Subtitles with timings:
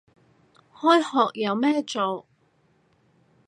[0.73, 2.25] 開學有咩做